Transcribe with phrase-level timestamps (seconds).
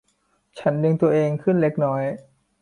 [0.59, 2.03] ฉันดึงตัวเองขึ้นเล็กน้อย